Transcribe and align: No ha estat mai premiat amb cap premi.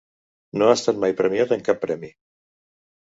No 0.61 0.69
ha 0.69 0.77
estat 0.77 1.01
mai 1.03 1.15
premiat 1.21 1.53
amb 1.57 1.67
cap 1.71 1.81
premi. 1.87 2.11